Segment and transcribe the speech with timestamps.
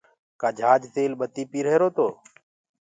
[0.41, 2.07] ڪآ جھآجِ تيل ٻتي پيٚريهرو تو